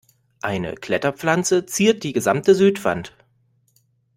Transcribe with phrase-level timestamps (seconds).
[0.41, 3.15] Eine Kletterpflanze ziert die gesamte Südwand.